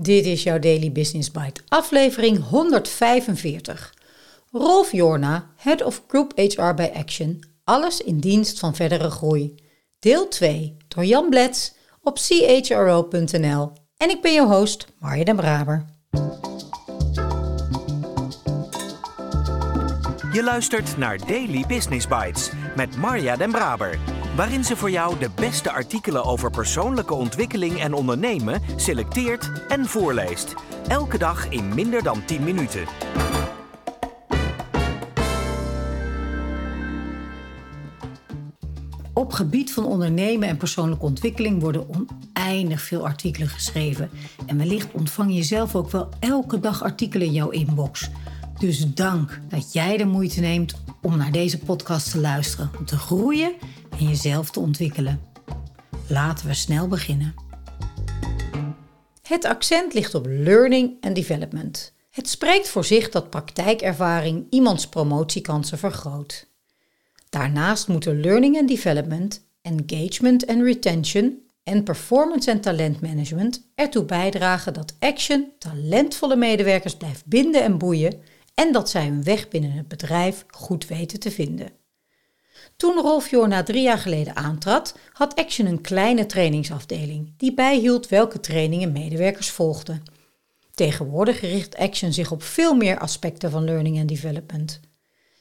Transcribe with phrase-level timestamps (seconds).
[0.00, 3.94] Dit is jouw Daily Business Bite, aflevering 145.
[4.52, 7.44] Rolf Jorna, Head of Group HR bij Action.
[7.64, 9.54] Alles in dienst van verdere groei.
[9.98, 13.72] Deel 2 door Jan Blets op chro.nl.
[13.96, 15.84] En ik ben jouw host, Marja den Braber.
[20.32, 23.98] Je luistert naar Daily Business Bites met Marja den Braber
[24.38, 30.54] waarin ze voor jou de beste artikelen over persoonlijke ontwikkeling en ondernemen selecteert en voorleest.
[30.86, 32.84] Elke dag in minder dan 10 minuten.
[39.12, 44.10] Op gebied van ondernemen en persoonlijke ontwikkeling worden oneindig veel artikelen geschreven.
[44.46, 48.10] En wellicht ontvang je zelf ook wel elke dag artikelen in jouw inbox.
[48.58, 52.96] Dus dank dat jij de moeite neemt om naar deze podcast te luisteren, om te
[52.96, 53.52] groeien
[53.98, 55.20] en jezelf te ontwikkelen.
[56.08, 57.34] Laten we snel beginnen.
[59.22, 61.92] Het accent ligt op learning en development.
[62.10, 66.46] Het spreekt voor zich dat praktijkervaring iemands promotiekansen vergroot.
[67.28, 74.94] Daarnaast moeten learning en development, engagement en retention en performance en talentmanagement ertoe bijdragen dat
[74.98, 78.20] Action talentvolle medewerkers blijft binden en boeien
[78.54, 81.68] en dat zij hun weg binnen het bedrijf goed weten te vinden.
[82.78, 88.40] Toen Rolf Jorna drie jaar geleden aantrad, had Action een kleine trainingsafdeling die bijhield welke
[88.40, 90.02] trainingen medewerkers volgden.
[90.74, 94.80] Tegenwoordig richt Action zich op veel meer aspecten van learning en development.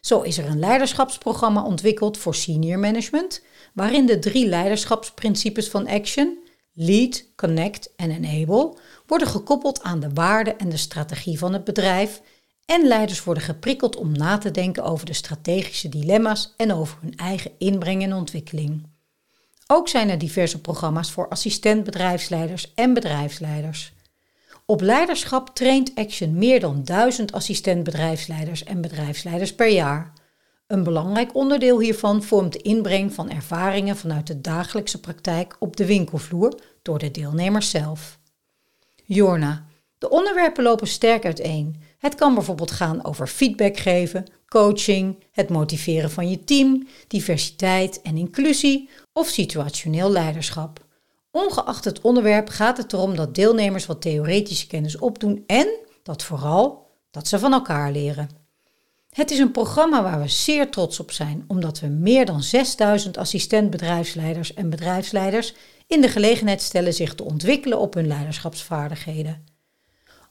[0.00, 3.42] Zo is er een leiderschapsprogramma ontwikkeld voor senior management,
[3.74, 6.38] waarin de drie leiderschapsprincipes van Action,
[6.72, 8.76] Lead, Connect en Enable,
[9.06, 12.20] worden gekoppeld aan de waarden en de strategie van het bedrijf
[12.66, 17.16] en leiders worden geprikkeld om na te denken over de strategische dilemma's en over hun
[17.16, 18.86] eigen inbreng en ontwikkeling.
[19.66, 23.92] Ook zijn er diverse programma's voor assistent-bedrijfsleiders en bedrijfsleiders.
[24.66, 30.12] Op leiderschap traint Action meer dan duizend assistent-bedrijfsleiders en bedrijfsleiders per jaar.
[30.66, 35.86] Een belangrijk onderdeel hiervan vormt de inbreng van ervaringen vanuit de dagelijkse praktijk op de
[35.86, 38.18] winkelvloer door de deelnemers zelf.
[39.04, 39.66] Jorna,
[39.98, 41.82] de onderwerpen lopen sterk uiteen.
[41.98, 48.16] Het kan bijvoorbeeld gaan over feedback geven, coaching, het motiveren van je team, diversiteit en
[48.16, 50.84] inclusie of situationeel leiderschap.
[51.30, 55.68] Ongeacht het onderwerp gaat het erom dat deelnemers wat theoretische kennis opdoen en
[56.02, 58.28] dat vooral dat ze van elkaar leren.
[59.10, 63.16] Het is een programma waar we zeer trots op zijn, omdat we meer dan 6000
[63.16, 65.54] assistent-bedrijfsleiders en bedrijfsleiders
[65.86, 69.55] in de gelegenheid stellen zich te ontwikkelen op hun leiderschapsvaardigheden.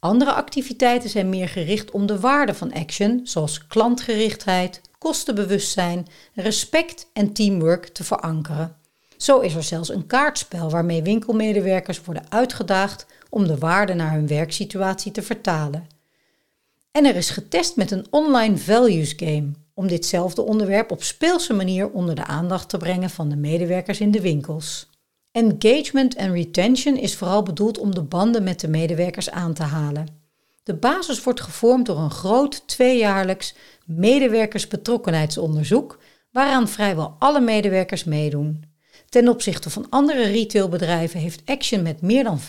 [0.00, 7.32] Andere activiteiten zijn meer gericht om de waarde van action, zoals klantgerichtheid, kostenbewustzijn, respect en
[7.32, 8.76] teamwork te verankeren.
[9.16, 14.26] Zo is er zelfs een kaartspel waarmee winkelmedewerkers worden uitgedaagd om de waarde naar hun
[14.26, 15.86] werksituatie te vertalen.
[16.90, 21.90] En er is getest met een online values game om ditzelfde onderwerp op speelse manier
[21.90, 24.89] onder de aandacht te brengen van de medewerkers in de winkels.
[25.32, 30.06] Engagement en retention is vooral bedoeld om de banden met de medewerkers aan te halen.
[30.62, 33.54] De basis wordt gevormd door een groot tweejaarlijks
[33.86, 35.98] medewerkersbetrokkenheidsonderzoek,
[36.32, 38.64] waaraan vrijwel alle medewerkers meedoen.
[39.08, 42.42] Ten opzichte van andere retailbedrijven heeft Action met meer dan 95%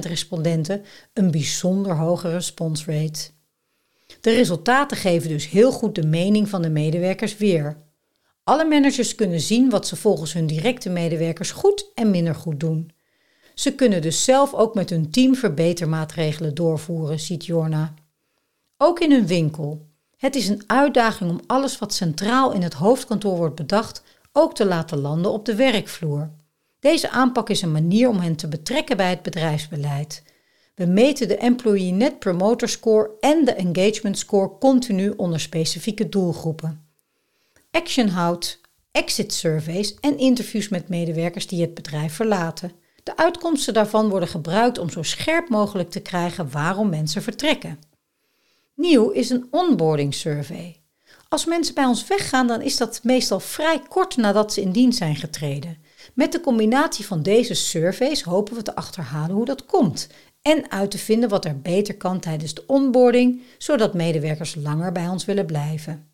[0.00, 3.30] respondenten een bijzonder hoge response rate.
[4.20, 7.86] De resultaten geven dus heel goed de mening van de medewerkers weer.
[8.48, 12.90] Alle managers kunnen zien wat ze volgens hun directe medewerkers goed en minder goed doen.
[13.54, 17.94] Ze kunnen dus zelf ook met hun team verbetermaatregelen doorvoeren, ziet Jorna.
[18.76, 19.86] Ook in hun winkel.
[20.16, 24.66] Het is een uitdaging om alles wat centraal in het hoofdkantoor wordt bedacht ook te
[24.66, 26.30] laten landen op de werkvloer.
[26.80, 30.22] Deze aanpak is een manier om hen te betrekken bij het bedrijfsbeleid.
[30.74, 36.87] We meten de Employee Net Promoter Score en de Engagement Score continu onder specifieke doelgroepen.
[37.70, 42.72] Action houdt exit surveys en interviews met medewerkers die het bedrijf verlaten.
[43.02, 47.78] De uitkomsten daarvan worden gebruikt om zo scherp mogelijk te krijgen waarom mensen vertrekken.
[48.74, 50.80] Nieuw is een onboarding survey.
[51.28, 54.98] Als mensen bij ons weggaan, dan is dat meestal vrij kort nadat ze in dienst
[54.98, 55.76] zijn getreden.
[56.14, 60.08] Met de combinatie van deze surveys hopen we te achterhalen hoe dat komt
[60.42, 65.08] en uit te vinden wat er beter kan tijdens de onboarding, zodat medewerkers langer bij
[65.08, 66.07] ons willen blijven.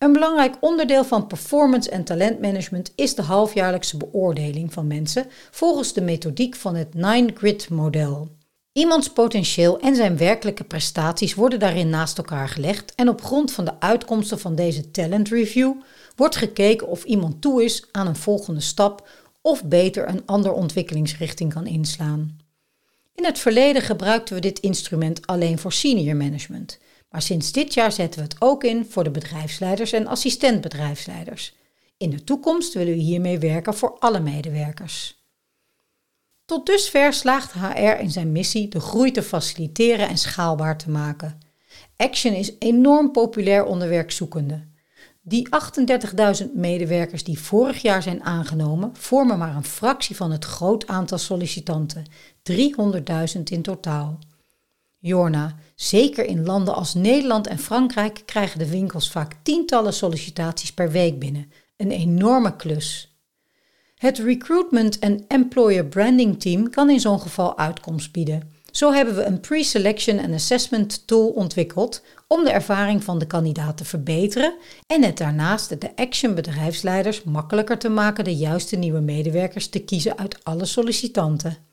[0.00, 6.00] Een belangrijk onderdeel van performance en talentmanagement is de halfjaarlijkse beoordeling van mensen volgens de
[6.00, 8.28] methodiek van het Nine Grid model.
[8.72, 13.64] Iemands potentieel en zijn werkelijke prestaties worden daarin naast elkaar gelegd en op grond van
[13.64, 15.72] de uitkomsten van deze talent review
[16.16, 19.08] wordt gekeken of iemand toe is aan een volgende stap
[19.40, 22.38] of beter een andere ontwikkelingsrichting kan inslaan.
[23.14, 26.78] In het verleden gebruikten we dit instrument alleen voor senior management,
[27.10, 31.54] maar sinds dit jaar zetten we het ook in voor de bedrijfsleiders en assistentbedrijfsleiders.
[31.96, 35.18] In de toekomst willen we hiermee werken voor alle medewerkers.
[36.44, 41.40] Tot dusver slaagt HR in zijn missie de groei te faciliteren en schaalbaar te maken.
[41.96, 44.74] Action is enorm populair onder werkzoekenden.
[45.22, 45.48] Die
[46.42, 51.18] 38.000 medewerkers die vorig jaar zijn aangenomen, vormen maar een fractie van het groot aantal
[51.18, 52.04] sollicitanten,
[52.52, 54.18] 300.000 in totaal.
[55.00, 60.90] Jorna, zeker in landen als Nederland en Frankrijk krijgen de winkels vaak tientallen sollicitaties per
[60.90, 61.52] week binnen.
[61.76, 63.14] Een enorme klus.
[63.94, 68.52] Het Recruitment en Employer Branding Team kan in zo'n geval uitkomst bieden.
[68.70, 73.76] Zo hebben we een pre-selection en assessment tool ontwikkeld om de ervaring van de kandidaat
[73.76, 74.54] te verbeteren
[74.86, 80.18] en het daarnaast de Action bedrijfsleiders makkelijker te maken de juiste nieuwe medewerkers te kiezen
[80.18, 81.69] uit alle sollicitanten.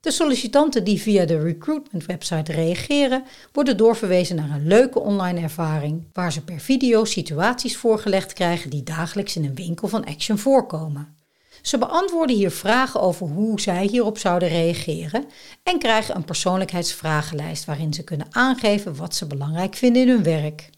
[0.00, 6.04] De sollicitanten die via de recruitment website reageren, worden doorverwezen naar een leuke online ervaring
[6.12, 11.16] waar ze per video situaties voorgelegd krijgen die dagelijks in een winkel van Action voorkomen.
[11.62, 15.24] Ze beantwoorden hier vragen over hoe zij hierop zouden reageren
[15.62, 20.70] en krijgen een persoonlijkheidsvragenlijst waarin ze kunnen aangeven wat ze belangrijk vinden in hun werk.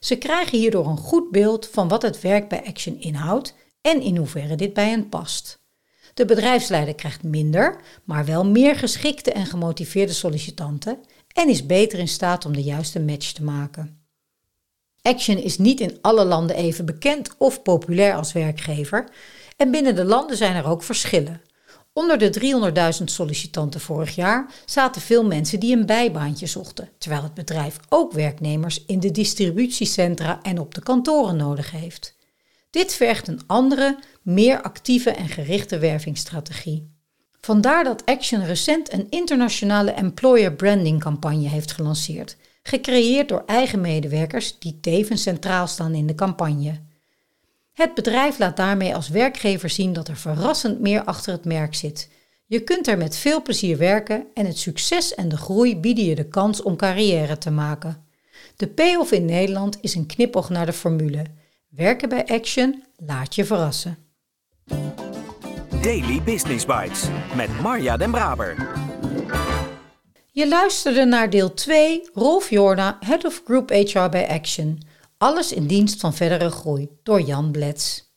[0.00, 4.16] Ze krijgen hierdoor een goed beeld van wat het werk bij Action inhoudt en in
[4.16, 5.64] hoeverre dit bij hen past.
[6.16, 10.98] De bedrijfsleider krijgt minder, maar wel meer geschikte en gemotiveerde sollicitanten
[11.32, 14.00] en is beter in staat om de juiste match te maken.
[15.02, 19.08] Action is niet in alle landen even bekend of populair als werkgever,
[19.56, 21.40] en binnen de landen zijn er ook verschillen.
[21.92, 27.34] Onder de 300.000 sollicitanten vorig jaar zaten veel mensen die een bijbaantje zochten, terwijl het
[27.34, 32.15] bedrijf ook werknemers in de distributiecentra en op de kantoren nodig heeft.
[32.76, 36.90] Dit vergt een andere, meer actieve en gerichte wervingsstrategie.
[37.40, 44.58] Vandaar dat Action recent een internationale employer branding campagne heeft gelanceerd, gecreëerd door eigen medewerkers
[44.58, 46.80] die tevens centraal staan in de campagne.
[47.72, 52.10] Het bedrijf laat daarmee als werkgever zien dat er verrassend meer achter het merk zit.
[52.46, 56.14] Je kunt er met veel plezier werken en het succes en de groei bieden je
[56.14, 58.04] de kans om carrière te maken.
[58.56, 61.24] De payoff in Nederland is een knipoog naar de formule.
[61.76, 63.98] Werken bij Action laat je verrassen.
[65.82, 68.72] Daily Business Bites met Marja Den Braber.
[70.32, 74.82] Je luisterde naar deel 2, Rolf Jorna, Head of Group HR bij Action.
[75.18, 78.14] Alles in dienst van verdere groei door Jan Blets.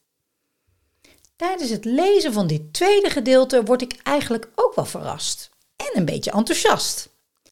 [1.35, 6.05] Tijdens het lezen van dit tweede gedeelte word ik eigenlijk ook wel verrast en een
[6.05, 7.08] beetje enthousiast.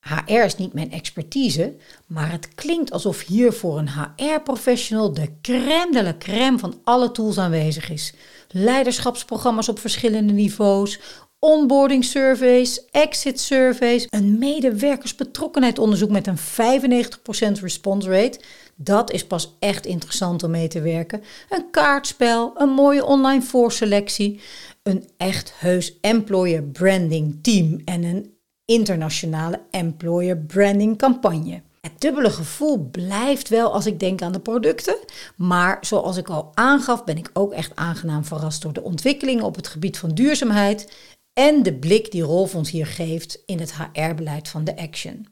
[0.08, 1.76] HR is niet mijn expertise,
[2.06, 7.12] maar het klinkt alsof hier voor een HR-professional de crème de la crème van alle
[7.12, 8.14] tools aanwezig is.
[8.48, 11.00] Leiderschapsprogramma's op verschillende niveaus,
[11.40, 18.40] onboarding surveys, exit surveys, een medewerkersbetrokkenheidsonderzoek met een 95% response rate.
[18.76, 21.24] Dat is pas echt interessant om mee te werken.
[21.50, 24.40] Een kaartspel, een mooie online voorselectie,
[24.84, 28.37] een echt heus employer branding team en een
[28.68, 31.62] internationale employer branding campagne.
[31.82, 34.98] Het dubbele gevoel blijft wel als ik denk aan de producten.
[35.36, 39.56] Maar zoals ik al aangaf, ben ik ook echt aangenaam verrast door de ontwikkelingen op
[39.56, 40.92] het gebied van duurzaamheid
[41.34, 45.28] en de blik die Rolf ons hier geeft in het HR-beleid van de Action.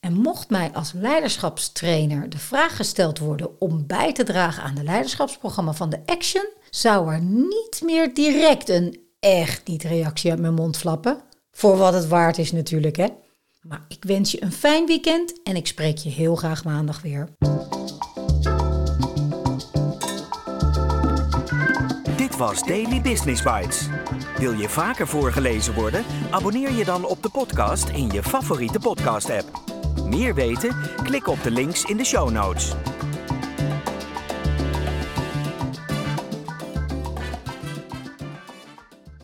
[0.00, 4.82] En mocht mij als leiderschapstrainer de vraag gesteld worden om bij te dragen aan de
[4.82, 10.54] leiderschapsprogramma van de Action, zou er niet meer direct een echt niet reactie uit mijn
[10.54, 11.22] mond flappen.
[11.52, 13.06] Voor wat het waard is natuurlijk, hè.
[13.62, 17.28] Maar ik wens je een fijn weekend en ik spreek je heel graag maandag weer.
[22.16, 23.88] Dit was Daily Business Bites.
[24.38, 26.04] Wil je vaker voorgelezen worden?
[26.30, 29.60] Abonneer je dan op de podcast in je favoriete podcast-app.
[30.04, 30.76] Meer weten?
[31.02, 32.72] Klik op de links in de show notes.